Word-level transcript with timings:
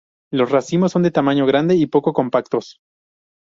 Los 0.31 0.49
racimos 0.49 0.93
son 0.93 1.03
de 1.03 1.11
tamaño 1.11 1.45
grande 1.45 1.75
y 1.75 1.85
poco 1.85 2.11
compactos. 2.11 2.79